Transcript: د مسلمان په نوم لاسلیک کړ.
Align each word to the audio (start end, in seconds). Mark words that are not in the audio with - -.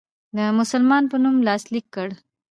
د 0.35 0.39
مسلمان 0.59 1.03
په 1.11 1.17
نوم 1.23 1.37
لاسلیک 1.47 1.85
کړ. 1.95 2.09